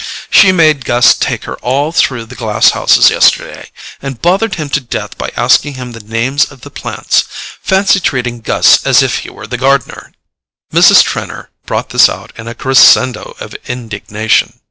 [0.31, 3.69] She made Gus take her all through the glass houses yesterday,
[4.01, 7.23] and bothered him to death by asking him the names of the plants.
[7.61, 10.11] Fancy treating Gus as if he were the gardener!"
[10.73, 11.03] Mrs.
[11.03, 14.59] Trenor brought this out in a CRESCENDO of indignation.